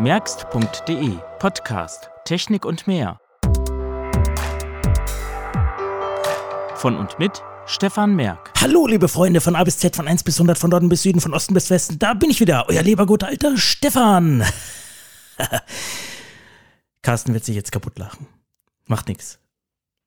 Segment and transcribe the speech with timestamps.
[0.00, 3.20] merkst.de Podcast Technik und mehr.
[6.74, 8.50] Von und mit Stefan Merk.
[8.58, 11.20] Hallo, liebe Freunde von A bis Z, von 1 bis 100, von Norden bis Süden,
[11.20, 11.98] von Osten bis Westen.
[11.98, 14.42] Da bin ich wieder, euer lieber guter alter Stefan.
[17.02, 18.26] Carsten wird sich jetzt kaputt lachen.
[18.86, 19.39] Macht nichts.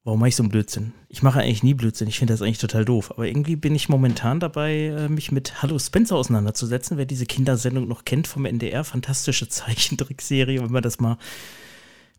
[0.06, 0.92] Warum mache ich so einen Blödsinn?
[1.08, 2.10] Ich mache eigentlich nie Blödsinn.
[2.10, 3.12] Ich finde das eigentlich total doof.
[3.12, 6.98] Aber irgendwie bin ich momentan dabei, äh, mich mit Hallo Spencer auseinanderzusetzen.
[6.98, 11.18] Wer diese Kindersendung noch kennt vom NDR, fantastische Zeichentrickserie, wenn man das mal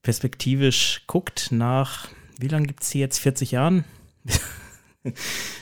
[0.02, 2.08] perspektivisch guckt, nach,
[2.38, 3.18] wie lange gibt es sie jetzt?
[3.18, 3.84] 40 Jahren?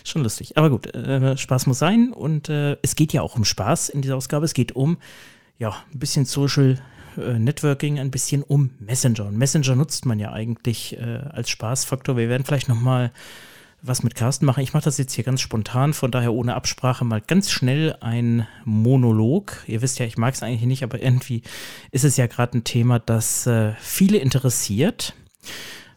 [0.05, 0.57] Schon lustig.
[0.57, 2.13] Aber gut, äh, Spaß muss sein.
[2.13, 4.45] Und äh, es geht ja auch um Spaß in dieser Ausgabe.
[4.45, 4.99] Es geht um,
[5.59, 6.81] ja, ein bisschen Social
[7.17, 9.27] äh, Networking, ein bisschen um Messenger.
[9.27, 12.17] Und Messenger nutzt man ja eigentlich äh, als Spaßfaktor.
[12.17, 13.13] Wir werden vielleicht noch mal
[13.83, 14.63] was mit Carsten machen.
[14.63, 18.47] Ich mache das jetzt hier ganz spontan, von daher ohne Absprache mal ganz schnell ein
[18.65, 19.65] Monolog.
[19.67, 21.43] Ihr wisst ja, ich mag es eigentlich nicht, aber irgendwie
[21.91, 25.15] ist es ja gerade ein Thema, das äh, viele interessiert.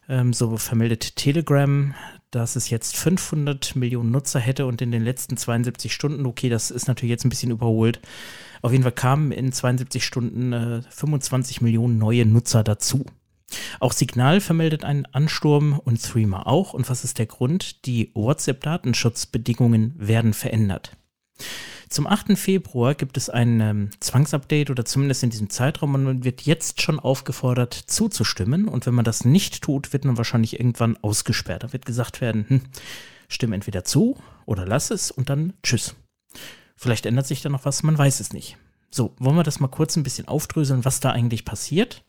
[0.09, 1.93] Ähm, so vermeldet Telegram,
[2.35, 6.69] dass es jetzt 500 Millionen Nutzer hätte und in den letzten 72 Stunden, okay, das
[6.69, 8.01] ist natürlich jetzt ein bisschen überholt,
[8.61, 13.05] auf jeden Fall kamen in 72 Stunden äh, 25 Millionen neue Nutzer dazu.
[13.79, 16.73] Auch Signal vermeldet einen Ansturm und Threema auch.
[16.73, 17.85] Und was ist der Grund?
[17.85, 20.97] Die WhatsApp-Datenschutzbedingungen werden verändert.
[21.95, 22.37] Zum 8.
[22.37, 26.81] Februar gibt es ein ähm, Zwangsupdate oder zumindest in diesem Zeitraum und man wird jetzt
[26.81, 28.67] schon aufgefordert zuzustimmen.
[28.67, 31.63] Und wenn man das nicht tut, wird man wahrscheinlich irgendwann ausgesperrt.
[31.63, 32.61] Da wird gesagt werden, hm,
[33.29, 35.95] stimm entweder zu oder lass es und dann tschüss.
[36.75, 38.57] Vielleicht ändert sich da noch was, man weiß es nicht.
[38.91, 42.03] So, wollen wir das mal kurz ein bisschen aufdröseln, was da eigentlich passiert?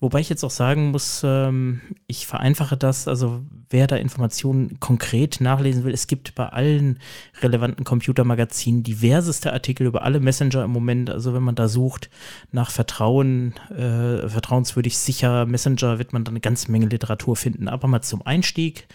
[0.00, 5.40] Wobei ich jetzt auch sagen muss, ähm, ich vereinfache das, also wer da Informationen konkret
[5.40, 7.00] nachlesen will, es gibt bei allen
[7.40, 11.10] relevanten Computermagazinen diverseste Artikel über alle Messenger im Moment.
[11.10, 12.10] Also wenn man da sucht
[12.52, 17.66] nach Vertrauen, äh, vertrauenswürdig, sicher Messenger, wird man da eine ganze Menge Literatur finden.
[17.66, 18.86] Aber mal zum Einstieg,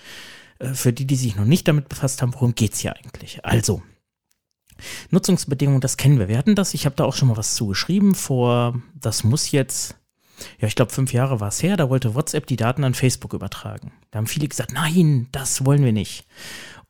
[0.60, 3.44] äh, für die, die sich noch nicht damit befasst haben, worum geht es hier eigentlich?
[3.44, 3.82] Also,
[5.12, 6.28] Nutzungsbedingungen, das kennen wir.
[6.28, 9.98] Wir hatten das, ich habe da auch schon mal was zugeschrieben vor, das muss jetzt,
[10.60, 13.34] ja, ich glaube, fünf Jahre war es her, da wollte WhatsApp die Daten an Facebook
[13.34, 13.92] übertragen.
[14.12, 16.26] Da haben viele gesagt, nein, das wollen wir nicht.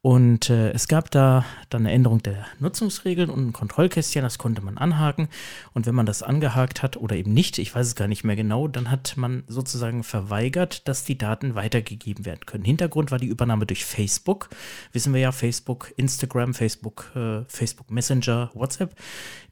[0.05, 4.61] Und äh, es gab da dann eine Änderung der Nutzungsregeln und ein Kontrollkästchen, das konnte
[4.61, 5.29] man anhaken.
[5.71, 8.35] Und wenn man das angehakt hat oder eben nicht, ich weiß es gar nicht mehr
[8.35, 12.65] genau, dann hat man sozusagen verweigert, dass die Daten weitergegeben werden können.
[12.65, 14.49] Hintergrund war die Übernahme durch Facebook.
[14.91, 18.93] Wissen wir ja, Facebook, Instagram, Facebook, äh, Facebook Messenger, WhatsApp.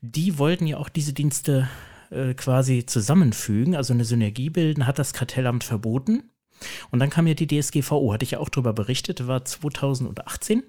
[0.02, 1.70] Die wollten ja auch diese Dienste
[2.12, 6.24] äh, quasi zusammenfügen, also eine Synergie bilden, hat das Kartellamt verboten.
[6.92, 10.64] Und dann kam ja die DSGVO, hatte ich ja auch darüber berichtet, war 2018.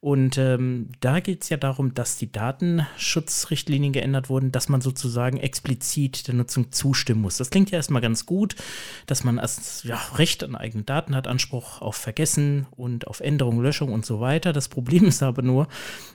[0.00, 5.36] Und ähm, da geht es ja darum, dass die Datenschutzrichtlinien geändert wurden, dass man sozusagen
[5.36, 7.36] explizit der Nutzung zustimmen muss.
[7.36, 8.56] Das klingt ja erstmal ganz gut,
[9.04, 13.60] dass man als ja, Recht an eigenen Daten hat, Anspruch auf Vergessen und auf Änderung,
[13.60, 14.54] Löschung und so weiter.
[14.54, 15.68] Das Problem ist aber nur,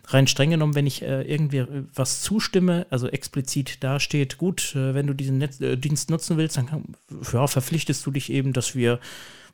[0.07, 5.05] rein streng genommen, wenn ich äh, irgendwie was zustimme, also explizit dasteht, gut, äh, wenn
[5.05, 6.95] du diesen Netz, äh, Dienst nutzen willst, dann kann,
[7.31, 8.99] ja, verpflichtest du dich eben, dass wir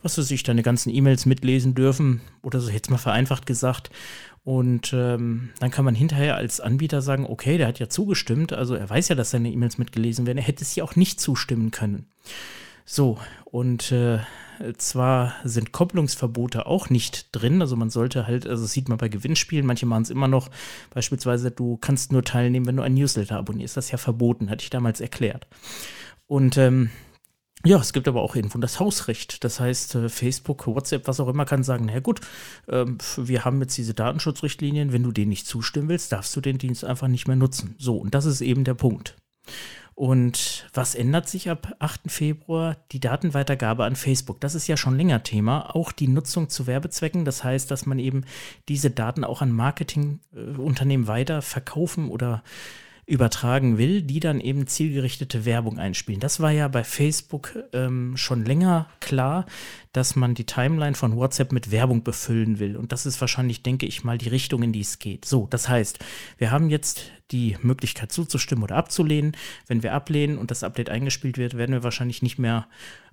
[0.02, 3.90] was weiß ich, deine ganzen E-Mails mitlesen dürfen oder so jetzt mal vereinfacht gesagt.
[4.44, 8.74] Und ähm, dann kann man hinterher als Anbieter sagen, okay, der hat ja zugestimmt, also
[8.74, 11.70] er weiß ja, dass seine E-Mails mitgelesen werden, er hätte es ja auch nicht zustimmen
[11.70, 12.08] können.
[12.84, 14.20] So, und äh,
[14.78, 19.10] zwar sind Kopplungsverbote auch nicht drin, also man sollte halt, also das sieht man bei
[19.10, 20.50] Gewinnspielen, manche machen es immer noch,
[20.92, 24.64] beispielsweise du kannst nur teilnehmen, wenn du ein Newsletter abonnierst, das ist ja verboten, hatte
[24.64, 25.46] ich damals erklärt.
[26.26, 26.90] Und ähm,
[27.64, 29.44] ja, es gibt aber auch irgendwo das Hausrecht.
[29.44, 32.22] Das heißt, äh, Facebook, WhatsApp, was auch immer, kann sagen, na gut,
[32.68, 36.58] ähm, wir haben jetzt diese Datenschutzrichtlinien, wenn du denen nicht zustimmen willst, darfst du den
[36.58, 37.76] Dienst einfach nicht mehr nutzen.
[37.78, 39.16] So, und das ist eben der Punkt.
[39.94, 42.10] Und was ändert sich ab 8.
[42.12, 42.78] Februar?
[42.92, 44.40] Die Datenweitergabe an Facebook.
[44.42, 45.76] Das ist ja schon länger Thema.
[45.76, 47.26] Auch die Nutzung zu Werbezwecken.
[47.26, 48.24] Das heißt, dass man eben
[48.68, 52.42] diese Daten auch an Marketingunternehmen weiter verkaufen oder
[53.12, 56.22] übertragen will, die dann eben zielgerichtete Werbung einspielen.
[56.22, 59.46] Das war ja bei Facebook ähm, schon länger klar,
[59.92, 62.78] dass man die Timeline von WhatsApp mit Werbung befüllen will.
[62.78, 65.26] Und das ist wahrscheinlich, denke ich mal, die Richtung, in die es geht.
[65.26, 66.00] So, das heißt,
[66.38, 69.36] wir haben jetzt die Möglichkeit zuzustimmen oder abzulehnen.
[69.68, 72.66] Wenn wir ablehnen und das Update eingespielt wird, werden wir wahrscheinlich nicht mehr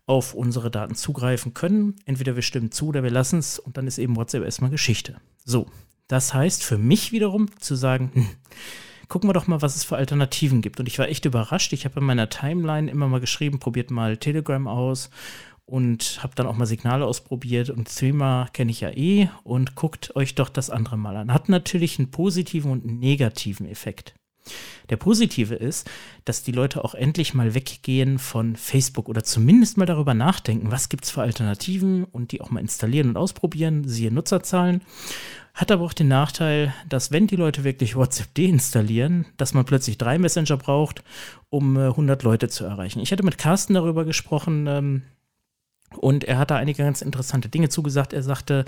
[0.06, 1.96] auf unsere Daten zugreifen können.
[2.04, 5.16] Entweder wir stimmen zu oder wir lassen es und dann ist eben WhatsApp erstmal Geschichte.
[5.44, 5.66] So,
[6.06, 8.28] das heißt für mich wiederum zu sagen, hm,
[9.08, 10.81] gucken wir doch mal, was es für Alternativen gibt.
[10.81, 11.72] Und ich war echt überrascht.
[11.72, 15.10] Ich habe in meiner Timeline immer mal geschrieben, probiert mal Telegram aus
[15.69, 20.16] und habe dann auch mal Signale ausprobiert und Streamer kenne ich ja eh und guckt
[20.16, 21.32] euch doch das andere mal an.
[21.32, 24.14] Hat natürlich einen positiven und einen negativen Effekt.
[24.90, 25.88] Der positive ist,
[26.24, 30.88] dass die Leute auch endlich mal weggehen von Facebook oder zumindest mal darüber nachdenken, was
[30.88, 34.82] gibt es für Alternativen und die auch mal installieren und ausprobieren, siehe Nutzerzahlen.
[35.54, 39.98] Hat aber auch den Nachteil, dass wenn die Leute wirklich WhatsApp deinstallieren, dass man plötzlich
[39.98, 41.02] drei Messenger braucht,
[41.50, 43.00] um 100 äh, Leute zu erreichen.
[43.00, 45.02] Ich hatte mit Carsten darüber gesprochen, ähm,
[45.96, 48.12] und er hat da einige ganz interessante Dinge zugesagt.
[48.12, 48.64] Er sagte,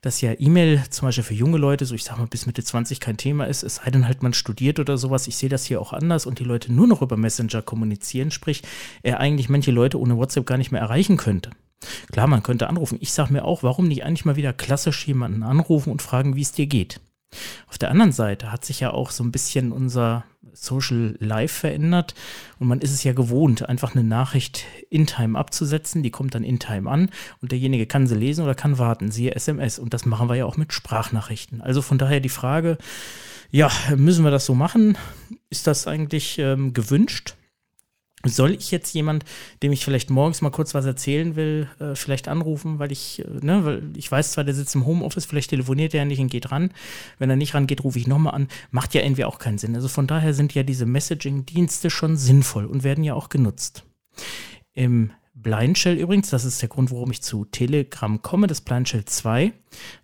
[0.00, 3.00] dass ja E-Mail zum Beispiel für junge Leute, so ich sag mal bis Mitte 20
[3.00, 5.28] kein Thema ist, es sei denn halt man studiert oder sowas.
[5.28, 8.62] Ich sehe das hier auch anders und die Leute nur noch über Messenger kommunizieren, sprich,
[9.02, 11.50] er eigentlich manche Leute ohne WhatsApp gar nicht mehr erreichen könnte.
[12.10, 12.98] Klar, man könnte anrufen.
[13.00, 16.42] Ich sage mir auch, warum nicht eigentlich mal wieder klassisch jemanden anrufen und fragen, wie
[16.42, 17.00] es dir geht.
[17.68, 22.14] Auf der anderen Seite hat sich ja auch so ein bisschen unser Social Life verändert
[22.58, 26.44] und man ist es ja gewohnt, einfach eine Nachricht in Time abzusetzen, die kommt dann
[26.44, 27.10] in Time an
[27.40, 30.46] und derjenige kann sie lesen oder kann warten, siehe SMS und das machen wir ja
[30.46, 31.60] auch mit Sprachnachrichten.
[31.60, 32.78] Also von daher die Frage,
[33.50, 34.96] ja, müssen wir das so machen?
[35.50, 37.36] Ist das eigentlich ähm, gewünscht?
[38.24, 39.24] Soll ich jetzt jemand,
[39.62, 43.44] dem ich vielleicht morgens mal kurz was erzählen will, äh, vielleicht anrufen, weil ich, äh,
[43.44, 46.50] ne, weil ich weiß zwar, der sitzt im Homeoffice, vielleicht telefoniert er nicht und geht
[46.50, 46.70] ran.
[47.18, 48.48] Wenn er nicht rangeht, rufe ich nochmal an.
[48.70, 49.74] Macht ja irgendwie auch keinen Sinn.
[49.74, 53.84] Also von daher sind ja diese Messaging-Dienste schon sinnvoll und werden ja auch genutzt.
[54.72, 58.46] Im Blind Shell übrigens, das ist der Grund, warum ich zu Telegram komme.
[58.46, 59.52] Das Blind Shell 2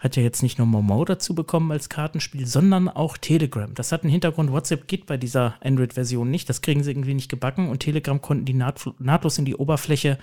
[0.00, 3.72] hat ja jetzt nicht nur Momo dazu bekommen als Kartenspiel, sondern auch Telegram.
[3.72, 4.50] Das hat einen Hintergrund.
[4.50, 6.48] WhatsApp geht bei dieser Android-Version nicht.
[6.48, 10.18] Das kriegen sie irgendwie nicht gebacken und Telegram konnten die nahtlos in die Oberfläche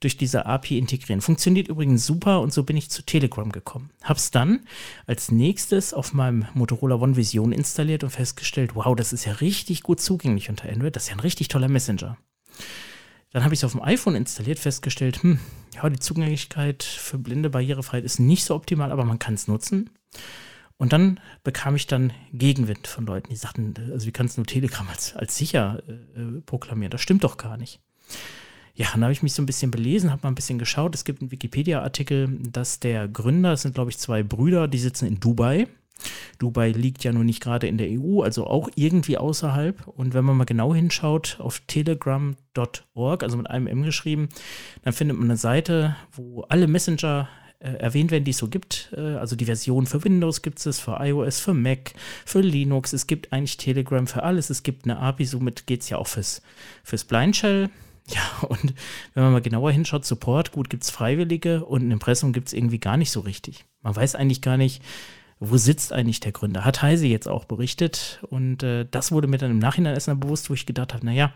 [0.00, 1.22] durch diese API integrieren.
[1.22, 3.88] Funktioniert übrigens super und so bin ich zu Telegram gekommen.
[4.02, 4.60] Hab's dann
[5.06, 9.82] als nächstes auf meinem Motorola One Vision installiert und festgestellt, wow, das ist ja richtig
[9.82, 10.94] gut zugänglich unter Android.
[10.94, 12.18] Das ist ja ein richtig toller Messenger.
[13.32, 15.38] Dann habe ich es auf dem iPhone installiert, festgestellt, hm,
[15.74, 19.90] ja, die Zugänglichkeit für blinde Barrierefreiheit ist nicht so optimal, aber man kann es nutzen.
[20.76, 24.46] Und dann bekam ich dann Gegenwind von Leuten, die sagten, also wie kannst du nur
[24.46, 26.90] Telegram als, als sicher äh, proklamieren?
[26.90, 27.80] Das stimmt doch gar nicht.
[28.74, 30.94] Ja, dann habe ich mich so ein bisschen belesen, habe mal ein bisschen geschaut.
[30.94, 35.06] Es gibt einen Wikipedia-Artikel, dass der Gründer, es sind glaube ich zwei Brüder, die sitzen
[35.06, 35.68] in Dubai
[36.38, 39.86] Dubai liegt ja nun nicht gerade in der EU, also auch irgendwie außerhalb.
[39.88, 44.28] Und wenn man mal genau hinschaut auf telegram.org, also mit einem M geschrieben,
[44.82, 47.28] dann findet man eine Seite, wo alle Messenger
[47.62, 48.92] äh, erwähnt werden, die es so gibt.
[48.96, 51.92] Äh, also die Version für Windows gibt es, für iOS, für Mac,
[52.24, 52.92] für Linux.
[52.92, 54.50] Es gibt eigentlich Telegram für alles.
[54.50, 56.42] Es gibt eine API, somit geht es ja auch fürs,
[56.82, 57.70] fürs Blind Shell.
[58.08, 58.74] Ja, und
[59.14, 62.52] wenn man mal genauer hinschaut, Support, gut, gibt es Freiwillige und ein Impressum gibt es
[62.52, 63.64] irgendwie gar nicht so richtig.
[63.80, 64.82] Man weiß eigentlich gar nicht,
[65.44, 66.64] wo sitzt eigentlich der Gründer?
[66.64, 68.20] Hat Heise jetzt auch berichtet.
[68.30, 71.32] Und äh, das wurde mir dann im Nachhinein erstmal bewusst, wo ich gedacht habe, naja,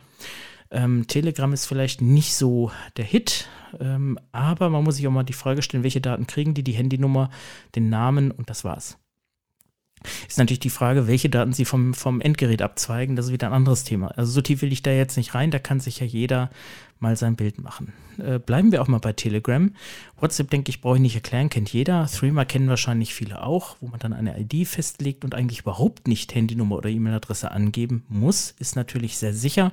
[0.70, 3.48] ähm, Telegram ist vielleicht nicht so der Hit,
[3.80, 6.72] ähm, aber man muss sich auch mal die Frage stellen, welche Daten kriegen die, die
[6.72, 7.30] Handynummer,
[7.74, 8.98] den Namen und das war's.
[10.28, 13.52] Ist natürlich die Frage, welche Daten sie vom, vom Endgerät abzweigen, das ist wieder ein
[13.52, 14.08] anderes Thema.
[14.08, 16.50] Also so tief will ich da jetzt nicht rein, da kann sich ja jeder
[16.98, 17.92] mal sein Bild machen.
[18.18, 19.72] Äh, bleiben wir auch mal bei Telegram.
[20.18, 22.06] WhatsApp, denke ich, brauche ich nicht erklären, kennt jeder.
[22.06, 26.34] Threema kennen wahrscheinlich viele auch, wo man dann eine ID festlegt und eigentlich überhaupt nicht
[26.34, 28.54] Handynummer oder E-Mail-Adresse angeben muss.
[28.58, 29.72] Ist natürlich sehr sicher,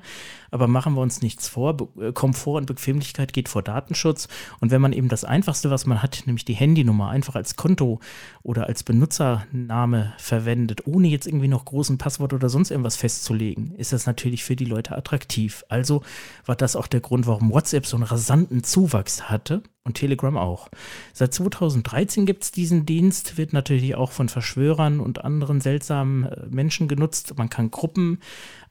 [0.51, 1.77] aber machen wir uns nichts vor.
[1.77, 4.27] Be äh, Komfort und Bequemlichkeit geht vor Datenschutz.
[4.59, 8.01] Und wenn man eben das Einfachste, was man hat, nämlich die Handynummer, einfach als Konto
[8.43, 13.93] oder als Benutzername verwendet, ohne jetzt irgendwie noch großen Passwort oder sonst irgendwas festzulegen, ist
[13.93, 15.63] das natürlich für die Leute attraktiv.
[15.69, 16.03] Also
[16.45, 20.69] war das auch der Grund, warum WhatsApp so einen rasanten Zuwachs hatte und Telegram auch.
[21.13, 26.45] Seit 2013 gibt es diesen Dienst, wird natürlich auch von Verschwörern und anderen seltsamen äh,
[26.49, 27.37] Menschen genutzt.
[27.37, 28.19] Man kann Gruppen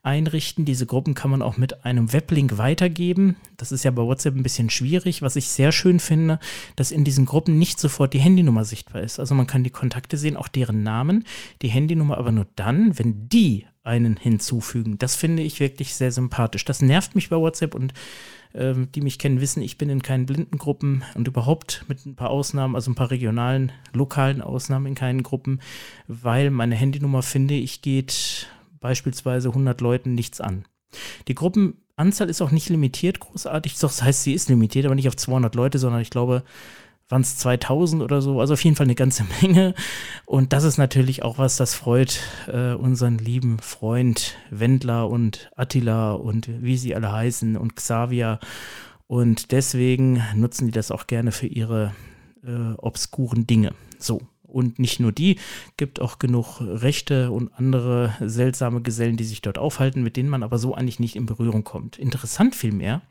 [0.03, 0.65] einrichten.
[0.65, 3.37] Diese Gruppen kann man auch mit einem Weblink weitergeben.
[3.57, 5.23] Das ist ja bei WhatsApp ein bisschen schwierig.
[5.23, 6.41] Was ich sehr schön finde,
[6.75, 9.21] dass in diesen Gruppen nicht sofort die Handynummer sichtbar ist.
[9.21, 11.25] Also man kann die Kontakte sehen, auch deren Namen,
[11.61, 14.99] die Handynummer aber nur dann, wenn die einen hinzufügen.
[14.99, 16.65] Das finde ich wirklich sehr sympathisch.
[16.65, 17.93] Das nervt mich bei WhatsApp und
[18.53, 22.31] äh, die mich kennen, wissen, ich bin in keinen Blindengruppen und überhaupt mit ein paar
[22.31, 25.61] Ausnahmen, also ein paar regionalen, lokalen Ausnahmen in keinen Gruppen,
[26.09, 28.49] weil meine Handynummer, finde ich, geht
[28.81, 30.65] beispielsweise 100 Leuten nichts an.
[31.29, 33.79] Die Gruppenanzahl ist auch nicht limitiert großartig.
[33.79, 36.43] Das heißt, sie ist limitiert, aber nicht auf 200 Leute, sondern ich glaube,
[37.13, 39.75] waren es 2000 oder so, also auf jeden Fall eine ganze Menge.
[40.25, 46.13] Und das ist natürlich auch was, das freut äh, unseren lieben Freund Wendler und Attila
[46.13, 48.41] und wie sie alle heißen und Xavier.
[49.07, 51.93] Und deswegen nutzen die das auch gerne für ihre
[52.45, 53.75] äh, obskuren Dinge.
[53.99, 54.23] So,
[54.53, 55.39] Und nicht nur die,
[55.77, 60.43] gibt auch genug Rechte und andere seltsame Gesellen, die sich dort aufhalten, mit denen man
[60.43, 61.99] aber so eigentlich nicht in Berührung kommt.
[61.99, 63.03] Interessant vielmehr,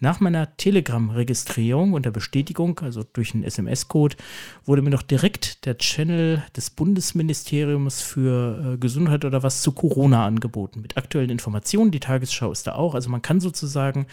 [0.00, 4.16] nach meiner Telegram-Registrierung und der Bestätigung, also durch einen SMS-Code,
[4.64, 10.26] wurde mir noch direkt der Channel des Bundesministeriums für äh, Gesundheit oder was zu Corona
[10.26, 11.90] angeboten, mit aktuellen Informationen.
[11.90, 12.94] Die Tagesschau ist da auch.
[12.94, 14.06] Also man kann sozusagen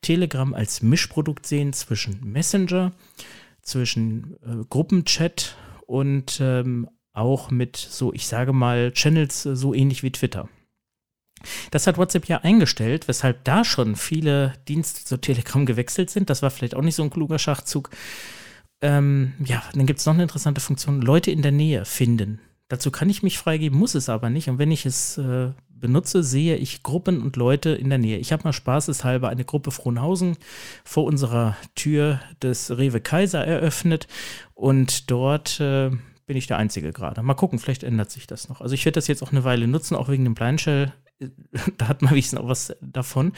[0.00, 2.92] Telegram als Mischprodukt sehen zwischen Messenger,
[3.62, 10.02] zwischen äh, Gruppenchat und ähm, auch mit so, ich sage mal, Channels äh, so ähnlich
[10.02, 10.48] wie Twitter.
[11.70, 16.30] Das hat WhatsApp ja eingestellt, weshalb da schon viele Dienste zu Telegram gewechselt sind.
[16.30, 17.90] Das war vielleicht auch nicht so ein kluger Schachzug.
[18.80, 22.40] Ähm, ja, dann gibt es noch eine interessante Funktion, Leute in der Nähe finden.
[22.68, 24.48] Dazu kann ich mich freigeben, muss es aber nicht.
[24.48, 25.50] Und wenn ich es äh,
[25.82, 28.16] benutze, sehe ich Gruppen und Leute in der Nähe.
[28.16, 30.38] Ich habe mal spaßeshalber eine Gruppe Frohnhausen
[30.84, 34.06] vor unserer Tür des Rewe Kaiser eröffnet
[34.54, 35.90] und dort äh,
[36.26, 37.22] bin ich der Einzige gerade.
[37.22, 38.62] Mal gucken, vielleicht ändert sich das noch.
[38.62, 40.94] Also ich werde das jetzt auch eine Weile nutzen, auch wegen dem Blindshell.
[41.78, 43.32] Da hat man wenigstens auch was davon.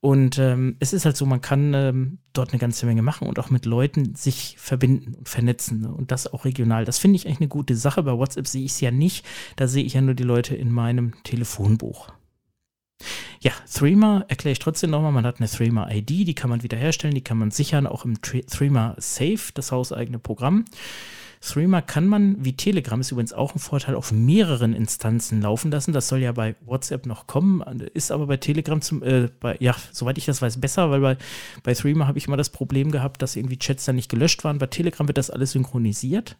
[0.00, 3.38] Und ähm, es ist halt so, man kann ähm, dort eine ganze Menge machen und
[3.40, 5.80] auch mit Leuten sich verbinden und vernetzen.
[5.80, 5.92] Ne?
[5.92, 6.84] Und das auch regional.
[6.84, 8.04] Das finde ich eigentlich eine gute Sache.
[8.04, 9.26] Bei WhatsApp sehe ich es ja nicht.
[9.56, 12.12] Da sehe ich ja nur die Leute in meinem Telefonbuch.
[13.40, 15.12] Ja, Threema erkläre ich trotzdem nochmal.
[15.12, 18.20] Man hat eine Threema ID, die kann man wiederherstellen, die kann man sichern, auch im
[18.20, 20.64] Threema Safe, das hauseigene Programm.
[21.40, 25.92] Threema kann man, wie Telegram ist übrigens auch ein Vorteil, auf mehreren Instanzen laufen lassen.
[25.92, 27.62] Das soll ja bei WhatsApp noch kommen,
[27.94, 31.16] ist aber bei Telegram zum, äh, bei, ja, soweit ich das weiß, besser, weil bei,
[31.62, 34.58] bei Threema habe ich immer das Problem gehabt, dass irgendwie Chats dann nicht gelöscht waren.
[34.58, 36.36] Bei Telegram wird das alles synchronisiert.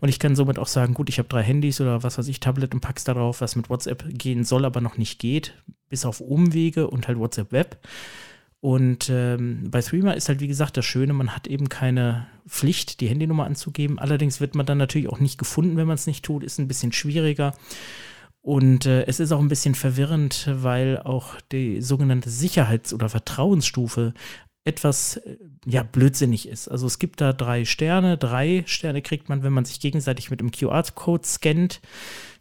[0.00, 2.40] Und ich kann somit auch sagen, gut, ich habe drei Handys oder was weiß ich,
[2.40, 5.54] Tablet und pack's darauf, was mit WhatsApp gehen soll, aber noch nicht geht,
[5.88, 7.78] bis auf Umwege und halt WhatsApp Web.
[8.60, 13.00] Und ähm, bei Threema ist halt, wie gesagt, das Schöne, man hat eben keine Pflicht,
[13.00, 13.98] die Handynummer anzugeben.
[13.98, 16.44] Allerdings wird man dann natürlich auch nicht gefunden, wenn man es nicht tut.
[16.44, 17.54] Ist ein bisschen schwieriger.
[18.42, 24.12] Und äh, es ist auch ein bisschen verwirrend, weil auch die sogenannte Sicherheits- oder Vertrauensstufe
[24.64, 25.36] etwas äh,
[25.66, 26.68] ja blödsinnig ist.
[26.68, 28.18] Also es gibt da drei Sterne.
[28.18, 31.80] Drei Sterne kriegt man, wenn man sich gegenseitig mit dem QR-Code scannt.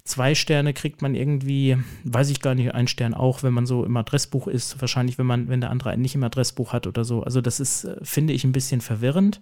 [0.04, 3.86] Zwei Sterne kriegt man irgendwie, weiß ich gar nicht, ein Stern auch, wenn man so
[3.86, 4.82] im Adressbuch ist.
[4.82, 7.24] Wahrscheinlich, wenn man, wenn der andere einen nicht im Adressbuch hat oder so.
[7.24, 9.40] Also das ist, äh, finde ich, ein bisschen verwirrend.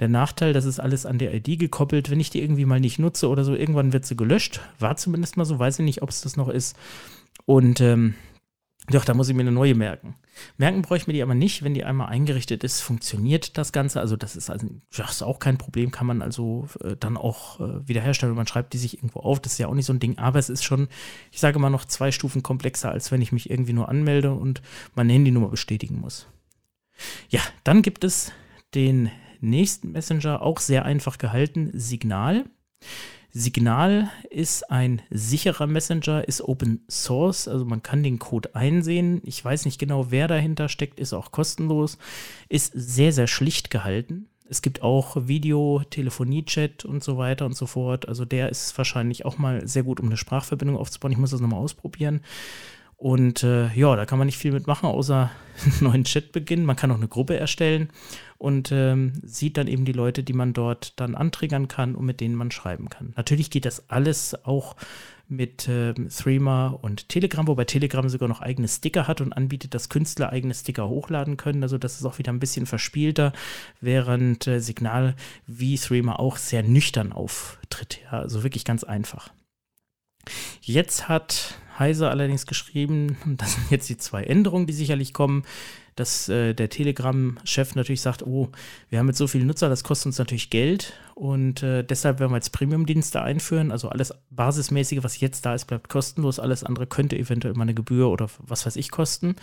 [0.00, 2.10] Der Nachteil, das ist alles an der ID gekoppelt.
[2.10, 4.60] Wenn ich die irgendwie mal nicht nutze oder so, irgendwann wird sie gelöscht.
[4.78, 6.76] War zumindest mal so, weiß ich nicht, ob es das noch ist.
[7.44, 8.14] Und ähm,
[8.90, 10.14] doch, da muss ich mir eine neue merken.
[10.56, 14.00] Merken bräuchte ich mir die aber nicht, wenn die einmal eingerichtet ist, funktioniert das Ganze.
[14.00, 14.66] Also das ist, also,
[14.96, 18.34] das ist auch kein Problem, kann man also äh, dann auch äh, wiederherstellen.
[18.34, 20.38] Man schreibt die sich irgendwo auf, das ist ja auch nicht so ein Ding, aber
[20.38, 20.88] es ist schon,
[21.30, 24.62] ich sage mal, noch zwei Stufen komplexer, als wenn ich mich irgendwie nur anmelde und
[24.94, 26.26] meine Handynummer bestätigen muss.
[27.28, 28.32] Ja, dann gibt es
[28.74, 32.44] den nächsten Messenger, auch sehr einfach gehalten, Signal.
[33.30, 39.20] Signal ist ein sicherer Messenger, ist Open Source, also man kann den Code einsehen.
[39.24, 41.98] Ich weiß nicht genau, wer dahinter steckt, ist auch kostenlos,
[42.48, 44.28] ist sehr, sehr schlicht gehalten.
[44.50, 48.08] Es gibt auch Video, Telefonie-Chat und so weiter und so fort.
[48.08, 51.12] Also der ist wahrscheinlich auch mal sehr gut, um eine Sprachverbindung aufzubauen.
[51.12, 52.22] Ich muss das nochmal ausprobieren.
[52.98, 55.30] Und äh, ja, da kann man nicht viel mitmachen, außer
[55.64, 56.66] einen neuen Chat beginnen.
[56.66, 57.90] Man kann auch eine Gruppe erstellen
[58.38, 62.20] und ähm, sieht dann eben die Leute, die man dort dann antriggern kann und mit
[62.20, 63.12] denen man schreiben kann.
[63.16, 64.74] Natürlich geht das alles auch
[65.28, 69.90] mit ähm, Threema und Telegram, wobei Telegram sogar noch eigene Sticker hat und anbietet, dass
[69.90, 71.62] Künstler eigene Sticker hochladen können.
[71.62, 73.32] Also das ist auch wieder ein bisschen verspielter,
[73.80, 75.14] während äh, Signal
[75.46, 78.00] wie Threema auch sehr nüchtern auftritt.
[78.04, 79.30] Ja, also wirklich ganz einfach.
[80.62, 85.44] Jetzt hat Heise allerdings geschrieben, das sind jetzt die zwei Änderungen, die sicherlich kommen,
[85.98, 88.50] dass äh, der Telegram-Chef natürlich sagt, oh,
[88.88, 92.30] wir haben jetzt so viele Nutzer, das kostet uns natürlich Geld und äh, deshalb werden
[92.30, 93.72] wir jetzt Premium-Dienste einführen.
[93.72, 96.38] Also alles Basismäßige, was jetzt da ist, bleibt kostenlos.
[96.38, 99.34] Alles andere könnte eventuell mal eine Gebühr oder was weiß ich kosten.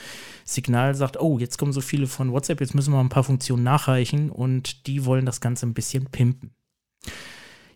[0.46, 3.64] Signal sagt, oh, jetzt kommen so viele von WhatsApp, jetzt müssen wir ein paar Funktionen
[3.64, 6.52] nachreichen und die wollen das Ganze ein bisschen pimpen.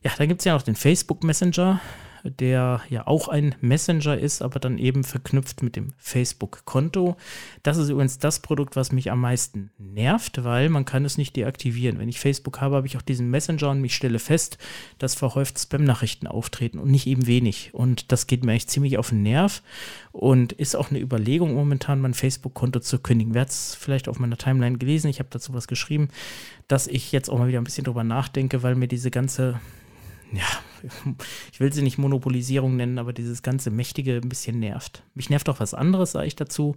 [0.01, 1.81] Ja, dann gibt es ja noch den Facebook Messenger
[2.23, 7.15] der ja auch ein Messenger ist, aber dann eben verknüpft mit dem Facebook-Konto.
[7.63, 11.35] Das ist übrigens das Produkt, was mich am meisten nervt, weil man kann es nicht
[11.35, 11.99] deaktivieren.
[11.99, 14.57] Wenn ich Facebook habe, habe ich auch diesen Messenger und mich stelle fest,
[14.97, 17.73] dass verhäuft Spam-Nachrichten auftreten und nicht eben wenig.
[17.73, 19.61] Und das geht mir echt ziemlich auf den Nerv
[20.11, 23.33] und ist auch eine Überlegung momentan, mein Facebook-Konto zu kündigen.
[23.33, 25.09] Wer hat es vielleicht auf meiner Timeline gelesen?
[25.09, 26.09] Ich habe dazu was geschrieben,
[26.67, 29.59] dass ich jetzt auch mal wieder ein bisschen drüber nachdenke, weil mir diese ganze
[30.31, 30.45] ja,
[31.51, 35.03] ich will sie nicht Monopolisierung nennen, aber dieses ganze Mächtige ein bisschen nervt.
[35.13, 36.75] Mich nervt auch was anderes, sage ich dazu.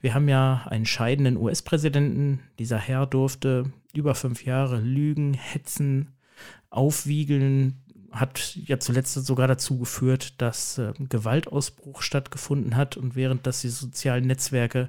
[0.00, 2.40] Wir haben ja einen scheidenden US-Präsidenten.
[2.58, 6.08] Dieser Herr durfte über fünf Jahre lügen, hetzen,
[6.70, 13.60] aufwiegeln, hat ja zuletzt sogar dazu geführt, dass äh, Gewaltausbruch stattgefunden hat und während das
[13.60, 14.88] die sozialen Netzwerke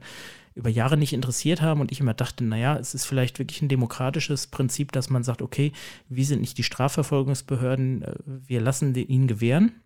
[0.56, 3.70] über Jahre nicht interessiert haben und ich immer dachte, naja, es ist vielleicht wirklich ein
[3.70, 5.72] demokratisches Prinzip, dass man sagt, okay,
[6.10, 9.82] wir sind nicht die Strafverfolgungsbehörden, äh, wir lassen ihnen gewähren.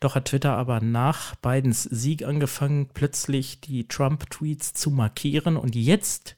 [0.00, 5.56] Doch hat Twitter aber nach Bidens Sieg angefangen, plötzlich die Trump-Tweets zu markieren.
[5.56, 6.36] Und jetzt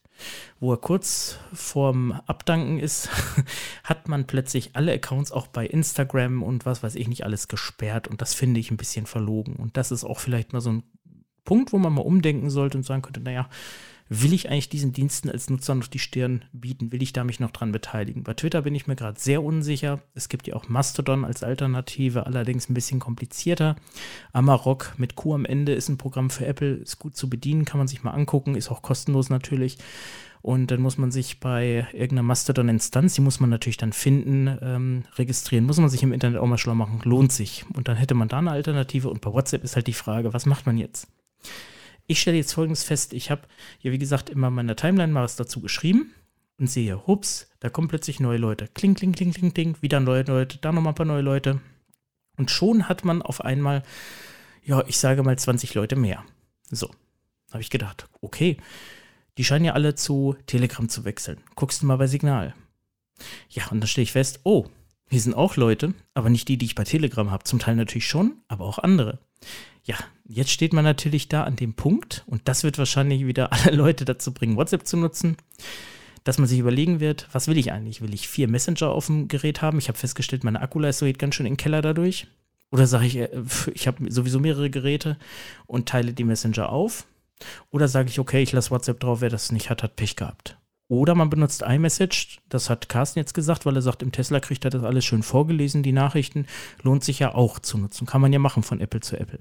[0.60, 3.08] wo er kurz vorm Abdanken ist,
[3.84, 8.08] hat man plötzlich alle Accounts auch bei Instagram und was weiß ich nicht alles gesperrt.
[8.08, 9.56] Und das finde ich ein bisschen verlogen.
[9.56, 10.82] Und das ist auch vielleicht mal so ein
[11.44, 13.48] Punkt, wo man mal umdenken sollte und sagen könnte, naja,
[14.08, 16.92] will ich eigentlich diesen Diensten als Nutzer noch die Stirn bieten?
[16.92, 18.22] Will ich da mich noch dran beteiligen?
[18.22, 20.00] Bei Twitter bin ich mir gerade sehr unsicher.
[20.14, 23.76] Es gibt ja auch Mastodon als Alternative, allerdings ein bisschen komplizierter.
[24.32, 27.78] Amarok mit Q am Ende ist ein Programm für Apple, ist gut zu bedienen, kann
[27.78, 29.78] man sich mal angucken, ist auch kostenlos natürlich.
[30.42, 35.04] Und dann muss man sich bei irgendeiner Mastodon-Instanz, die muss man natürlich dann finden, ähm,
[35.16, 35.64] registrieren.
[35.64, 37.00] Muss man sich im Internet auch mal schlau machen.
[37.04, 37.64] Lohnt sich.
[37.72, 39.08] Und dann hätte man da eine Alternative.
[39.08, 41.08] Und bei WhatsApp ist halt die Frage, was macht man jetzt?
[42.06, 43.42] Ich stelle jetzt folgendes fest: Ich habe
[43.80, 46.12] ja, wie gesagt, immer in meiner Timeline mal was dazu geschrieben
[46.58, 48.68] und sehe, hups, da kommen plötzlich neue Leute.
[48.68, 51.60] Kling, kling, kling, kling, kling, wieder neue Leute, da nochmal ein paar neue Leute.
[52.36, 53.82] Und schon hat man auf einmal,
[54.64, 56.24] ja, ich sage mal 20 Leute mehr.
[56.70, 56.90] So,
[57.50, 58.56] habe ich gedacht, okay,
[59.38, 61.40] die scheinen ja alle zu Telegram zu wechseln.
[61.56, 62.54] Guckst du mal bei Signal.
[63.48, 64.66] Ja, und dann stelle ich fest, oh,
[65.10, 67.44] hier sind auch Leute, aber nicht die, die ich bei Telegram habe.
[67.44, 69.18] Zum Teil natürlich schon, aber auch andere.
[69.84, 69.96] Ja,
[70.26, 74.04] jetzt steht man natürlich da an dem Punkt und das wird wahrscheinlich wieder alle Leute
[74.04, 75.36] dazu bringen, WhatsApp zu nutzen,
[76.24, 78.00] dass man sich überlegen wird, was will ich eigentlich?
[78.00, 79.78] Will ich vier Messenger auf dem Gerät haben?
[79.78, 82.26] Ich habe festgestellt, meine Akkuleistung geht ganz schön in den Keller dadurch.
[82.70, 83.28] Oder sage ich, äh,
[83.74, 85.18] ich habe sowieso mehrere Geräte
[85.66, 87.06] und teile die Messenger auf.
[87.70, 90.56] Oder sage ich, okay, ich lasse WhatsApp drauf, wer das nicht hat, hat Pech gehabt.
[90.88, 94.64] Oder man benutzt iMessage, das hat Carsten jetzt gesagt, weil er sagt, im Tesla kriegt
[94.64, 96.46] er das alles schön vorgelesen, die Nachrichten.
[96.82, 98.06] Lohnt sich ja auch zu nutzen.
[98.06, 99.40] Kann man ja machen von Apple zu Apple.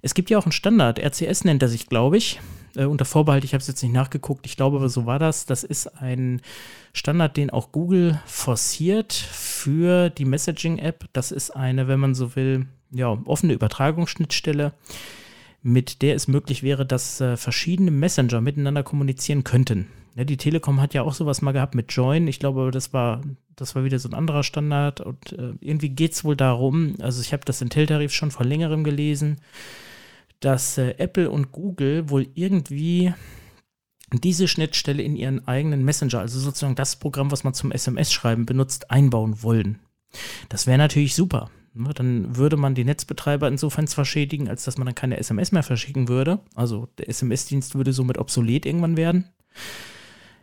[0.00, 2.40] Es gibt ja auch einen Standard, RCS nennt er sich, glaube ich.
[2.76, 5.46] Äh, unter Vorbehalt, ich habe es jetzt nicht nachgeguckt, ich glaube aber so war das.
[5.46, 6.40] Das ist ein
[6.92, 11.06] Standard, den auch Google forciert für die Messaging-App.
[11.12, 14.72] Das ist eine, wenn man so will, ja, offene Übertragungsschnittstelle,
[15.62, 19.88] mit der es möglich wäre, dass äh, verschiedene Messenger miteinander kommunizieren könnten.
[20.18, 22.26] Ja, die Telekom hat ja auch sowas mal gehabt mit Join.
[22.26, 23.20] Ich glaube, das war,
[23.54, 25.00] das war wieder so ein anderer Standard.
[25.00, 28.82] Und äh, irgendwie geht es wohl darum, also ich habe das Intel-Tarif schon vor längerem
[28.82, 29.36] gelesen,
[30.40, 33.14] dass äh, Apple und Google wohl irgendwie
[34.12, 38.90] diese Schnittstelle in ihren eigenen Messenger, also sozusagen das Programm, was man zum SMS-Schreiben benutzt,
[38.90, 39.78] einbauen wollen.
[40.48, 41.48] Das wäre natürlich super.
[41.74, 41.94] Ne?
[41.94, 45.62] Dann würde man die Netzbetreiber insofern zwar schädigen, als dass man dann keine SMS mehr
[45.62, 46.40] verschicken würde.
[46.56, 49.26] Also der SMS-Dienst würde somit obsolet irgendwann werden.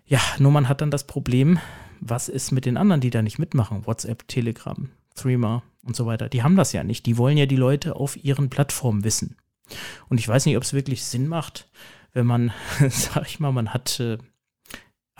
[0.07, 1.59] Ja, nur man hat dann das Problem,
[1.99, 3.87] was ist mit den anderen, die da nicht mitmachen?
[3.87, 6.29] WhatsApp, Telegram, Threema und so weiter.
[6.29, 7.07] Die haben das ja nicht.
[7.07, 9.35] Die wollen ja die Leute auf ihren Plattformen wissen.
[10.07, 11.69] Und ich weiß nicht, ob es wirklich Sinn macht,
[12.13, 12.51] wenn man,
[12.89, 14.19] sag ich mal, man hat, äh,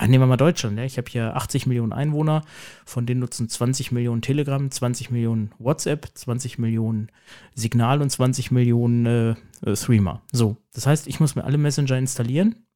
[0.01, 0.83] nehmen wir mal Deutschland, ja?
[0.83, 2.43] ich habe hier 80 Millionen Einwohner,
[2.85, 7.11] von denen nutzen 20 Millionen Telegram, 20 Millionen WhatsApp, 20 Millionen
[7.55, 9.05] Signal und 20 Millionen
[9.65, 10.21] äh, Threema.
[10.31, 12.67] So, das heißt, ich muss mir alle Messenger installieren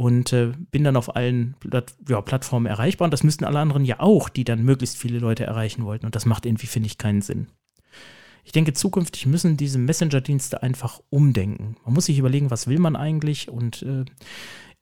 [0.00, 3.04] und äh, bin dann auf allen Platt ja, Plattformen erreichbar.
[3.04, 6.06] Und das müssten alle anderen ja auch, die dann möglichst viele Leute erreichen wollten.
[6.06, 7.48] Und das macht irgendwie, finde ich, keinen Sinn.
[8.42, 11.76] Ich denke, zukünftig müssen diese Messenger-Dienste einfach umdenken.
[11.84, 14.06] Man muss sich überlegen, was will man eigentlich und äh,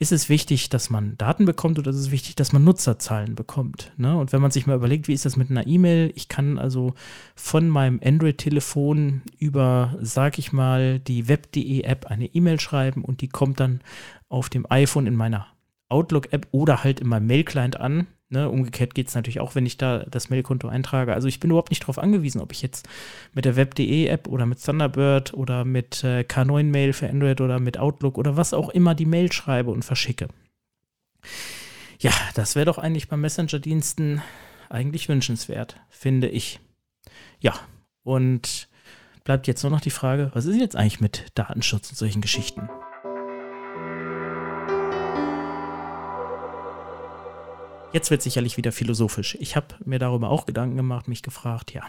[0.01, 3.93] ist es wichtig, dass man Daten bekommt oder ist es wichtig, dass man Nutzerzahlen bekommt?
[3.97, 4.17] Ne?
[4.17, 6.13] Und wenn man sich mal überlegt, wie ist das mit einer E-Mail?
[6.15, 6.95] Ich kann also
[7.35, 13.59] von meinem Android-Telefon über, sag ich mal, die Web.de-App eine E-Mail schreiben und die kommt
[13.59, 13.81] dann
[14.29, 15.47] auf dem iPhone in meiner
[15.89, 18.07] Outlook-App oder halt in meinem Mail-Client an.
[18.31, 21.15] Ne, umgekehrt geht es natürlich auch, wenn ich da das Mailkonto eintrage.
[21.15, 22.87] Also ich bin überhaupt nicht darauf angewiesen, ob ich jetzt
[23.33, 27.79] mit der Web.de-App oder mit Thunderbird oder mit äh, K9 Mail für Android oder mit
[27.79, 30.29] Outlook oder was auch immer die Mail schreibe und verschicke.
[32.01, 34.21] Ja, das wäre doch eigentlich bei Messenger-Diensten
[34.69, 36.61] eigentlich wünschenswert, finde ich.
[37.41, 37.55] Ja,
[38.03, 38.69] und
[39.25, 42.69] bleibt jetzt nur noch die Frage, was ist jetzt eigentlich mit Datenschutz und solchen Geschichten?
[47.93, 49.37] Jetzt wird sicherlich wieder philosophisch.
[49.41, 51.83] Ich habe mir darüber auch Gedanken gemacht, mich gefragt, ja.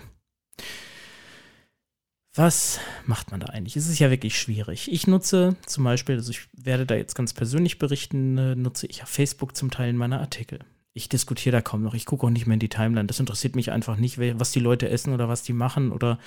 [2.36, 3.76] Was macht man da eigentlich?
[3.76, 4.90] Es ist ja wirklich schwierig.
[4.92, 9.00] Ich nutze zum Beispiel, also ich werde da jetzt ganz persönlich berichten, äh, nutze ich
[9.00, 10.60] ja Facebook zum Teil in meiner Artikel.
[10.94, 11.94] Ich diskutiere da kaum noch.
[11.94, 13.08] Ich gucke auch nicht mehr in die Timeline.
[13.08, 16.18] Das interessiert mich einfach nicht, was die Leute essen oder was die machen oder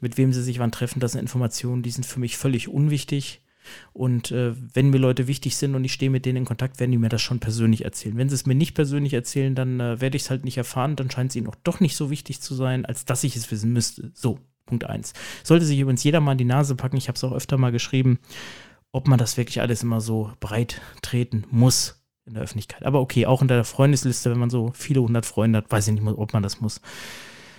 [0.00, 1.00] mit wem sie sich wann treffen.
[1.00, 3.40] Das sind Informationen, die sind für mich völlig unwichtig.
[3.92, 6.92] Und äh, wenn mir Leute wichtig sind und ich stehe mit denen in Kontakt, werden
[6.92, 8.16] die mir das schon persönlich erzählen.
[8.16, 10.96] Wenn sie es mir nicht persönlich erzählen, dann äh, werde ich es halt nicht erfahren.
[10.96, 13.50] Dann scheint es ihnen auch doch nicht so wichtig zu sein, als dass ich es
[13.50, 14.10] wissen müsste.
[14.14, 15.12] So, Punkt eins.
[15.42, 17.72] Sollte sich übrigens jeder mal in die Nase packen, ich habe es auch öfter mal
[17.72, 18.18] geschrieben,
[18.92, 22.84] ob man das wirklich alles immer so breit treten muss in der Öffentlichkeit.
[22.84, 25.94] Aber okay, auch in der Freundesliste, wenn man so viele hundert Freunde hat, weiß ich
[25.94, 26.80] nicht, ob man das muss.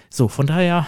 [0.10, 0.88] So, von daher,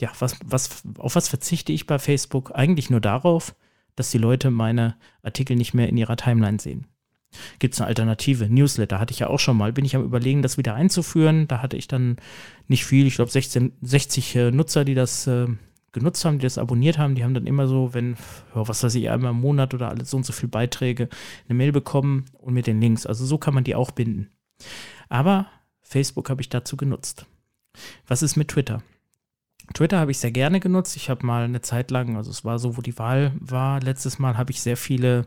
[0.00, 2.52] ja, was, was, auf was verzichte ich bei Facebook?
[2.54, 3.54] Eigentlich nur darauf,
[3.96, 6.86] dass die Leute meine Artikel nicht mehr in ihrer Timeline sehen.
[7.58, 8.48] Gibt es eine Alternative?
[8.48, 9.72] Newsletter hatte ich ja auch schon mal.
[9.72, 11.46] Bin ich am Überlegen, das wieder einzuführen.
[11.46, 12.16] Da hatte ich dann
[12.66, 15.46] nicht viel, ich glaube 60 äh, Nutzer, die das äh,
[15.92, 17.14] genutzt haben, die das abonniert haben.
[17.14, 18.16] Die haben dann immer so, wenn,
[18.54, 21.08] ja, was weiß ich, einmal im Monat oder alle so und so viele Beiträge
[21.48, 23.06] eine Mail bekommen und mit den Links.
[23.06, 24.30] Also so kann man die auch binden.
[25.08, 25.46] Aber
[25.82, 27.26] Facebook habe ich dazu genutzt.
[28.06, 28.82] Was ist mit Twitter?
[29.74, 30.96] Twitter habe ich sehr gerne genutzt.
[30.96, 34.18] Ich habe mal eine Zeit lang, also es war so, wo die Wahl war, letztes
[34.18, 35.26] Mal habe ich sehr viele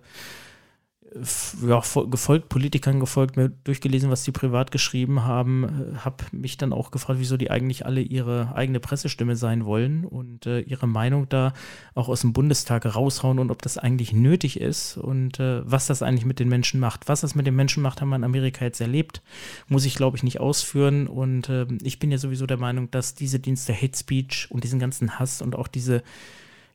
[1.67, 6.73] ja, gefolgt, Politikern gefolgt, mir durchgelesen, was die privat geschrieben haben, äh, habe mich dann
[6.73, 11.30] auch gefragt, wieso die eigentlich alle ihre eigene Pressestimme sein wollen und äh, ihre Meinung
[11.30, 11.54] da
[11.93, 16.02] auch aus dem Bundestag raushauen und ob das eigentlich nötig ist und äh, was das
[16.02, 17.08] eigentlich mit den Menschen macht.
[17.08, 19.21] Was das mit den Menschen macht, haben wir in Amerika jetzt erlebt,
[19.67, 23.13] muss ich glaube ich nicht ausführen und äh, ich bin ja sowieso der Meinung, dass
[23.13, 26.04] diese Dienste Hate Speech und diesen ganzen Hass und auch diese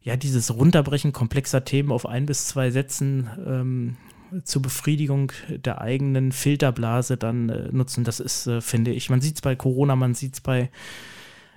[0.03, 3.97] ja, dieses Runterbrechen komplexer Themen auf ein bis zwei Sätzen ähm,
[4.45, 8.05] zur Befriedigung der eigenen Filterblase dann äh, nutzen.
[8.05, 10.71] Das ist, äh, finde ich, man sieht es bei Corona, man sieht es bei,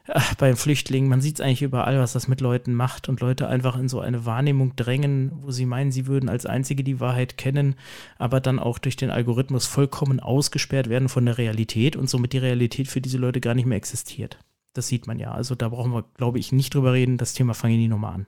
[0.08, 3.48] äh, bei Flüchtlingen, man sieht es eigentlich überall, was das mit Leuten macht und Leute
[3.48, 7.38] einfach in so eine Wahrnehmung drängen, wo sie meinen, sie würden als Einzige die Wahrheit
[7.38, 7.76] kennen,
[8.18, 12.40] aber dann auch durch den Algorithmus vollkommen ausgesperrt werden von der Realität und somit die
[12.40, 14.38] Realität für diese Leute gar nicht mehr existiert.
[14.74, 15.32] Das sieht man ja.
[15.32, 17.18] Also da brauchen wir, glaube ich, nicht drüber reden.
[17.18, 18.28] Das Thema fange ich nie nochmal an.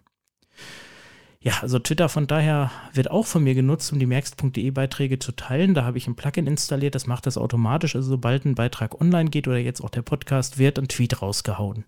[1.43, 5.33] Ja, also Twitter von daher wird auch von mir genutzt, um die merkst.de Beiträge zu
[5.33, 5.73] teilen.
[5.73, 7.97] Da habe ich ein Plugin installiert, das macht das automatisch.
[7.97, 11.83] Also sobald ein Beitrag online geht oder jetzt auch der Podcast, wird ein Tweet rausgehauen.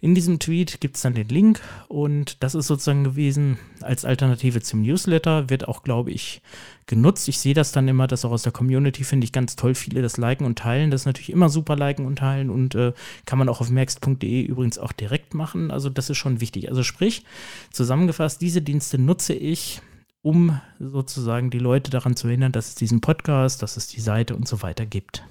[0.00, 4.60] In diesem Tweet gibt es dann den Link und das ist sozusagen gewesen als Alternative
[4.60, 6.42] zum Newsletter, wird auch, glaube ich,
[6.86, 7.28] genutzt.
[7.28, 10.02] Ich sehe das dann immer, dass auch aus der Community finde ich ganz toll, viele
[10.02, 10.90] das liken und teilen.
[10.90, 12.92] Das ist natürlich immer super liken und teilen und äh,
[13.24, 15.70] kann man auch auf merkst.de übrigens auch direkt machen.
[15.70, 16.68] Also das ist schon wichtig.
[16.68, 17.24] Also sprich,
[17.72, 19.80] zusammengefasst, diese Dienste nutze ich,
[20.22, 24.34] um sozusagen die Leute daran zu hindern, dass es diesen Podcast, dass es die Seite
[24.34, 25.24] und so weiter gibt.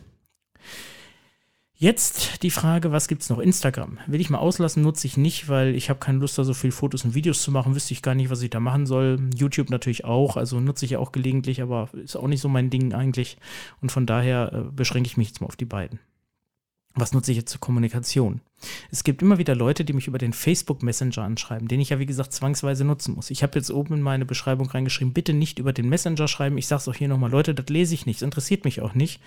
[1.83, 3.39] Jetzt die Frage, was gibt es noch?
[3.39, 3.99] Instagram.
[4.07, 6.71] Will ich mal auslassen, nutze ich nicht, weil ich habe keine Lust, da so viele
[6.71, 7.75] Fotos und Videos zu machen.
[7.75, 9.19] Wüsste ich gar nicht, was ich da machen soll.
[9.35, 12.69] YouTube natürlich auch, also nutze ich ja auch gelegentlich, aber ist auch nicht so mein
[12.69, 13.35] Ding eigentlich.
[13.81, 15.99] Und von daher äh, beschränke ich mich jetzt mal auf die beiden.
[16.95, 18.39] Was nutze ich jetzt zur Kommunikation?
[18.89, 21.99] Es gibt immer wieder Leute, die mich über den Facebook Messenger anschreiben, den ich ja
[21.99, 23.29] wie gesagt zwangsweise nutzen muss.
[23.29, 26.57] Ich habe jetzt oben in meine Beschreibung reingeschrieben, bitte nicht über den Messenger schreiben.
[26.57, 28.93] Ich sage es auch hier nochmal, Leute, das lese ich nicht, das interessiert mich auch
[28.93, 29.19] nicht.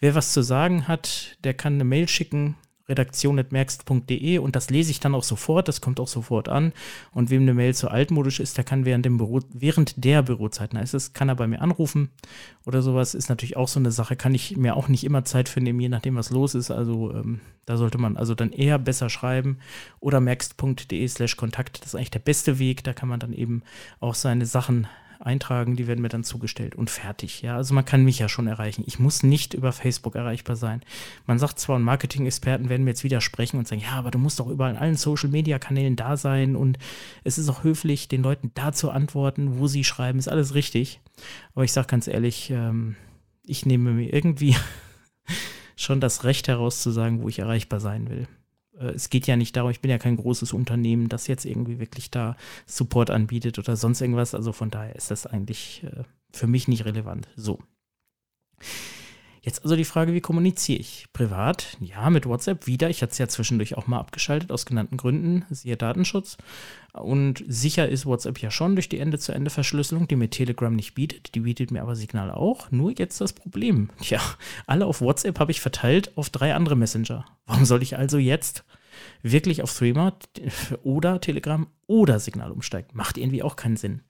[0.00, 2.56] Wer was zu sagen hat, der kann eine Mail schicken,
[2.88, 6.72] redaktion.merkst.de und das lese ich dann auch sofort, das kommt auch sofort an.
[7.12, 10.78] Und wem eine Mail zu altmodisch ist, der kann während, dem Büro, während der Bürozeiten,
[10.78, 12.10] heißt es, kann er bei mir anrufen
[12.64, 15.48] oder sowas, ist natürlich auch so eine Sache, kann ich mir auch nicht immer Zeit
[15.48, 16.70] für nehmen, je nachdem, was los ist.
[16.70, 19.58] Also ähm, da sollte man also dann eher besser schreiben
[19.98, 23.62] oder merkst.de slash Kontakt, das ist eigentlich der beste Weg, da kann man dann eben
[23.98, 24.86] auch seine Sachen
[25.20, 27.42] eintragen, die werden mir dann zugestellt und fertig.
[27.42, 28.84] Ja, also man kann mich ja schon erreichen.
[28.86, 30.82] Ich muss nicht über Facebook erreichbar sein.
[31.26, 34.40] Man sagt zwar, und Marketing-Experten werden mir jetzt widersprechen und sagen, ja, aber du musst
[34.40, 36.78] doch überall in allen Social-Media-Kanälen da sein und
[37.24, 41.00] es ist auch höflich, den Leuten da zu antworten, wo sie schreiben, ist alles richtig.
[41.54, 42.96] Aber ich sage ganz ehrlich, ähm,
[43.44, 44.56] ich nehme mir irgendwie
[45.76, 48.26] schon das Recht heraus zu sagen, wo ich erreichbar sein will.
[48.78, 51.78] Äh, es geht ja nicht darum, ich bin ja kein großes Unternehmen, das jetzt irgendwie
[51.78, 52.36] wirklich da
[52.66, 54.34] Support anbietet oder sonst irgendwas.
[54.34, 57.28] Also von daher ist das eigentlich äh, für mich nicht relevant.
[57.36, 57.58] So.
[59.46, 61.06] Jetzt also die Frage, wie kommuniziere ich?
[61.12, 62.90] Privat, ja, mit WhatsApp wieder.
[62.90, 66.36] Ich hatte es ja zwischendurch auch mal abgeschaltet, aus genannten Gründen, siehe Datenschutz.
[66.92, 71.36] Und sicher ist WhatsApp ja schon durch die Ende-zu-Ende-Verschlüsselung, die mir Telegram nicht bietet.
[71.36, 72.72] Die bietet mir aber Signal auch.
[72.72, 73.90] Nur jetzt das Problem.
[74.00, 74.20] Tja,
[74.66, 77.24] alle auf WhatsApp habe ich verteilt auf drei andere Messenger.
[77.46, 78.64] Warum soll ich also jetzt
[79.22, 80.18] wirklich auf Threema
[80.82, 82.88] oder Telegram oder Signal umsteigen?
[82.94, 84.02] Macht irgendwie auch keinen Sinn.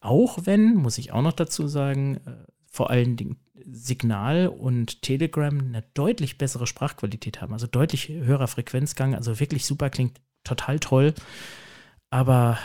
[0.00, 2.30] Auch wenn, muss ich auch noch dazu sagen, äh,
[2.70, 3.36] vor allen Dingen
[3.70, 9.90] Signal und Telegram eine deutlich bessere Sprachqualität haben, also deutlich höherer Frequenzgang, also wirklich super,
[9.90, 11.14] klingt total toll.
[12.10, 12.58] Aber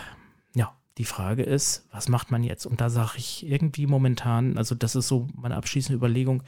[0.55, 2.65] ja, die Frage ist, was macht man jetzt?
[2.65, 6.43] Und da sage ich irgendwie momentan, also das ist so meine abschließende Überlegung,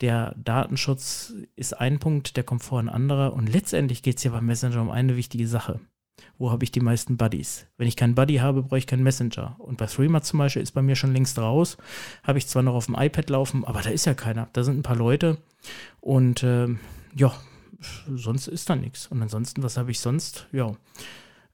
[0.00, 4.46] der Datenschutz ist ein Punkt, der Komfort ein anderer und letztendlich geht es ja beim
[4.46, 5.80] Messenger um eine wichtige Sache.
[6.38, 7.66] Wo habe ich die meisten Buddies?
[7.76, 9.56] Wenn ich keinen Buddy habe, brauche ich keinen Messenger.
[9.58, 11.76] Und bei Threema zum Beispiel ist bei mir schon längst raus.
[12.22, 14.48] Habe ich zwar noch auf dem iPad laufen, aber da ist ja keiner.
[14.52, 15.38] Da sind ein paar Leute.
[16.00, 16.68] Und äh,
[17.14, 17.32] ja,
[18.08, 19.06] sonst ist da nichts.
[19.06, 20.46] Und ansonsten, was habe ich sonst?
[20.52, 20.76] Ja,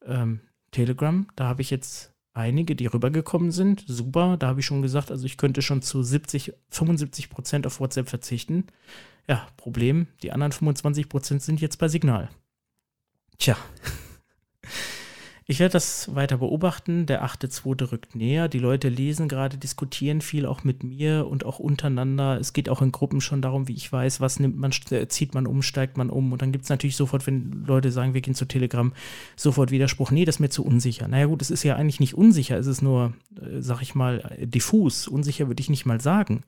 [0.06, 0.40] ähm,
[0.70, 3.84] Telegram, da habe ich jetzt einige, die rübergekommen sind.
[3.86, 7.80] Super, da habe ich schon gesagt, also ich könnte schon zu 70, 75 Prozent auf
[7.80, 8.66] WhatsApp verzichten.
[9.28, 12.28] Ja, Problem, die anderen 25 Prozent sind jetzt bei Signal.
[13.38, 13.56] Tja.
[15.50, 17.06] Ich werde das weiter beobachten.
[17.06, 17.90] Der 8.2.
[17.90, 18.48] rückt näher.
[18.48, 22.38] Die Leute lesen gerade, diskutieren viel auch mit mir und auch untereinander.
[22.38, 25.46] Es geht auch in Gruppen schon darum, wie ich weiß, was nimmt man, zieht man
[25.46, 26.32] um, steigt man um.
[26.32, 28.92] Und dann gibt es natürlich sofort, wenn Leute sagen, wir gehen zu Telegram,
[29.36, 30.10] sofort Widerspruch.
[30.10, 31.08] Nee, das ist mir zu unsicher.
[31.08, 32.58] Naja gut, es ist ja eigentlich nicht unsicher.
[32.58, 35.08] Es ist nur, äh, sag ich mal, diffus.
[35.08, 36.42] Unsicher würde ich nicht mal sagen.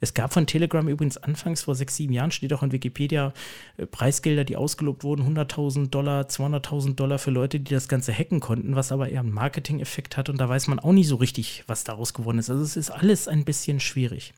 [0.00, 3.32] Es gab von Telegram übrigens anfangs vor sechs, sieben Jahren, steht auch in Wikipedia,
[3.78, 8.41] äh, Preisgelder, die ausgelobt wurden, 100.000 Dollar, 200.000 Dollar für Leute, die das Ganze hacken
[8.42, 11.64] konnten, was aber eher einen Marketing-Effekt hat und da weiß man auch nicht so richtig,
[11.66, 12.50] was daraus geworden ist.
[12.50, 14.34] Also es ist alles ein bisschen schwierig.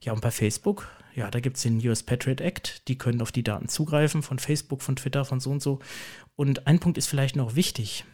[0.00, 3.30] Ja, und bei Facebook, ja, da gibt es den US Patriot Act, die können auf
[3.30, 5.78] die Daten zugreifen von Facebook, von Twitter, von so und so.
[6.34, 8.04] Und ein Punkt ist vielleicht noch wichtig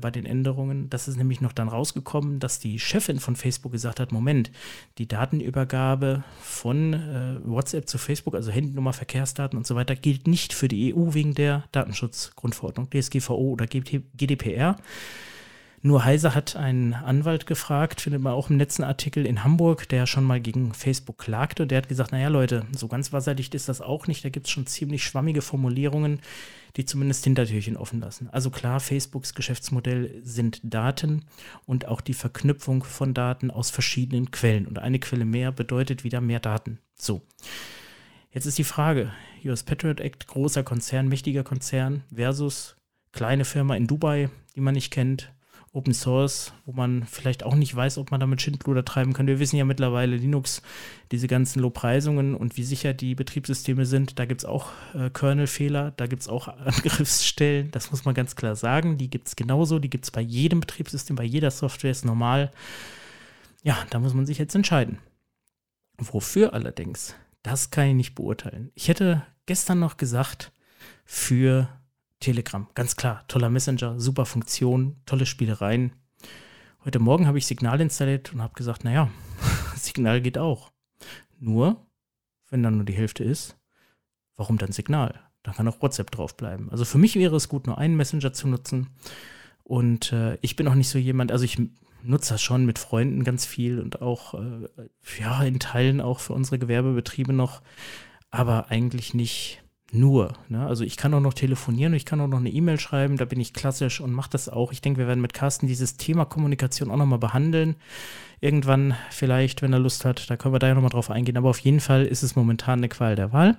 [0.00, 0.88] bei den Änderungen.
[0.90, 4.50] Das ist nämlich noch dann rausgekommen, dass die Chefin von Facebook gesagt hat, Moment,
[4.98, 10.52] die Datenübergabe von äh, WhatsApp zu Facebook, also Handynummer, Verkehrsdaten und so weiter, gilt nicht
[10.52, 14.76] für die EU wegen der Datenschutzgrundverordnung, DSGVO oder GDPR.
[15.86, 20.06] Nur Heise hat einen Anwalt gefragt, findet man auch im letzten Artikel in Hamburg, der
[20.06, 21.64] schon mal gegen Facebook klagte.
[21.64, 24.24] Und der hat gesagt, naja Leute, so ganz wasserdicht ist das auch nicht.
[24.24, 26.22] Da gibt es schon ziemlich schwammige Formulierungen,
[26.76, 28.30] die zumindest Hintertürchen offen lassen.
[28.32, 31.26] Also klar, Facebooks Geschäftsmodell sind Daten
[31.66, 34.66] und auch die Verknüpfung von Daten aus verschiedenen Quellen.
[34.66, 36.78] Und eine Quelle mehr bedeutet wieder mehr Daten.
[36.94, 37.20] So.
[38.30, 39.12] Jetzt ist die Frage,
[39.44, 42.78] US Patriot Act, großer Konzern, mächtiger Konzern versus
[43.12, 45.33] kleine Firma in Dubai, die man nicht kennt,
[45.74, 49.26] Open Source, wo man vielleicht auch nicht weiß, ob man damit Schindluder treiben kann.
[49.26, 50.62] Wir wissen ja mittlerweile, Linux,
[51.10, 55.90] diese ganzen Lobpreisungen und wie sicher die Betriebssysteme sind, da gibt es auch äh, Kernel-Fehler,
[55.96, 58.98] da gibt es auch Angriffsstellen, das muss man ganz klar sagen.
[58.98, 62.52] Die gibt es genauso, die gibt es bei jedem Betriebssystem, bei jeder Software ist normal.
[63.64, 64.98] Ja, da muss man sich jetzt entscheiden.
[65.98, 68.70] Wofür allerdings, das kann ich nicht beurteilen.
[68.76, 70.52] Ich hätte gestern noch gesagt,
[71.04, 71.68] für
[72.24, 75.92] Telegram, ganz klar, toller Messenger, super Funktion, tolle Spielereien.
[76.82, 79.10] Heute Morgen habe ich Signal installiert und habe gesagt, naja,
[79.76, 80.72] Signal geht auch.
[81.38, 81.86] Nur,
[82.48, 83.58] wenn dann nur die Hälfte ist,
[84.36, 85.20] warum dann Signal?
[85.42, 86.70] Dann kann auch WhatsApp draufbleiben.
[86.70, 88.88] Also für mich wäre es gut, nur einen Messenger zu nutzen.
[89.62, 91.58] Und äh, ich bin auch nicht so jemand, also ich
[92.02, 94.68] nutze das schon mit Freunden ganz viel und auch, äh,
[95.20, 97.60] ja, in Teilen auch für unsere Gewerbebetriebe noch,
[98.30, 100.34] aber eigentlich nicht nur.
[100.48, 100.66] Ne?
[100.66, 103.40] Also ich kann auch noch telefonieren ich kann auch noch eine E-Mail schreiben, da bin
[103.40, 104.72] ich klassisch und mache das auch.
[104.72, 107.76] Ich denke, wir werden mit Carsten dieses Thema Kommunikation auch nochmal behandeln.
[108.40, 111.36] Irgendwann vielleicht, wenn er Lust hat, da können wir da ja nochmal drauf eingehen.
[111.36, 113.58] Aber auf jeden Fall ist es momentan eine Qual der Wahl.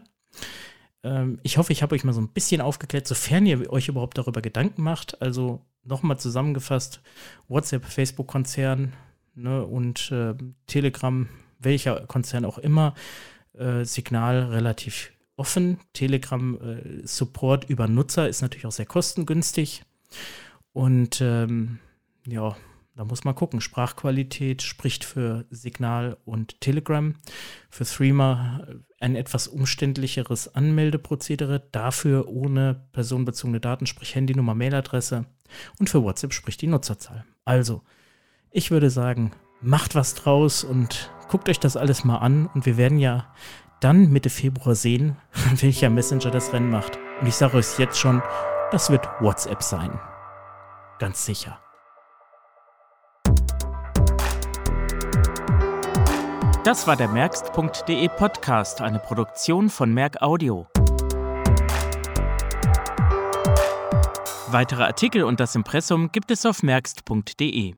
[1.04, 4.18] Ähm, ich hoffe, ich habe euch mal so ein bisschen aufgeklärt, sofern ihr euch überhaupt
[4.18, 5.22] darüber Gedanken macht.
[5.22, 7.02] Also nochmal zusammengefasst,
[7.48, 8.94] WhatsApp, Facebook-Konzern
[9.36, 10.34] ne, und äh,
[10.68, 12.96] Telegram, welcher Konzern auch immer,
[13.54, 15.80] äh, Signal relativ offen.
[15.94, 19.84] Telegram-Support äh, über Nutzer ist natürlich auch sehr kostengünstig.
[20.74, 21.80] Und ähm,
[22.28, 22.56] ja,
[22.96, 23.60] da muss man gucken.
[23.60, 27.14] Sprachqualität spricht für Signal und Telegram.
[27.70, 35.26] Für Threema äh, ein etwas umständlicheres Anmeldeprozedere, dafür ohne personenbezogene Daten, sprich Handynummer, Mailadresse.
[35.80, 37.26] Und für WhatsApp spricht die Nutzerzahl.
[37.44, 37.84] Also,
[38.50, 42.48] ich würde sagen, macht was draus und guckt euch das alles mal an.
[42.48, 43.34] Und wir werden ja
[43.80, 45.18] dann Mitte Februar sehen,
[45.56, 46.98] welcher Messenger das Rennen macht.
[47.22, 48.22] Und ich sage euch jetzt schon,
[48.72, 50.00] das wird WhatsApp sein.
[51.00, 51.60] Ganz sicher.
[56.64, 60.68] Das war der Merkst.de Podcast, eine Produktion von Merk Audio.
[64.48, 67.76] Weitere Artikel und das Impressum gibt es auf merkst.de.